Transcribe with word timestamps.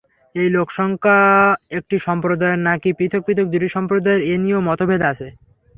এ 0.35 0.43
লোকসংখ্যা 0.51 1.17
একটি 1.77 1.95
সম্প্রদায়ের 2.07 2.59
নাকি 2.67 2.89
পৃথক 2.97 3.21
পৃথক 3.25 3.45
দুইটি 3.45 3.67
সম্প্রদায়ের 3.75 4.21
এ 4.25 4.35
নিয়েও 4.43 4.65
মতভেদ 4.67 5.01
আছে। 5.11 5.27